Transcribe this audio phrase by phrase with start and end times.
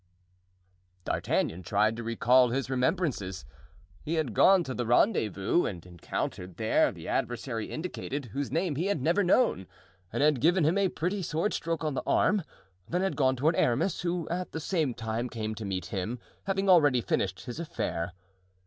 [1.05, 3.45] D'Artagnan tried to recall his remembrances.
[4.01, 8.87] He had gone to the rendezvous, had encountered there the adversary indicated, whose name he
[8.87, 9.67] had never known,
[10.11, 12.41] had given him a pretty sword stroke on the arm,
[12.89, 16.67] then had gone toward Aramis, who at the same time came to meet him, having
[16.67, 18.13] already finished his affair.